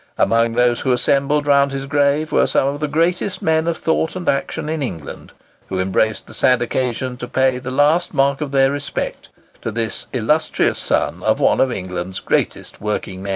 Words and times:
Among 0.17 0.53
those 0.53 0.79
who 0.79 0.91
assembled 0.93 1.45
round 1.45 1.71
his 1.71 1.85
grave 1.85 2.31
were 2.31 2.47
some 2.47 2.67
of 2.67 2.79
the 2.79 2.87
greatest 2.87 3.39
men 3.43 3.67
of 3.67 3.77
thought 3.77 4.15
and 4.15 4.27
action 4.27 4.67
in 4.67 4.81
England, 4.81 5.31
who 5.69 5.79
embraced 5.79 6.25
the 6.25 6.33
sad 6.33 6.59
occasion 6.63 7.17
to 7.17 7.27
pay 7.27 7.59
the 7.59 7.69
last 7.69 8.11
mark 8.11 8.41
of 8.41 8.51
their 8.51 8.71
respect 8.71 9.29
to 9.61 9.69
this 9.69 10.07
illustrious 10.11 10.79
son 10.79 11.21
of 11.21 11.39
one 11.39 11.59
of 11.59 11.71
England's 11.71 12.19
greatest 12.19 12.81
working 12.81 13.21
men. 13.21 13.29